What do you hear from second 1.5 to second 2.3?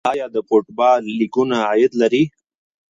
عاید لري؟